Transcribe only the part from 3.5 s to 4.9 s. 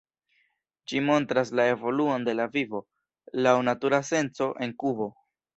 natura senco, en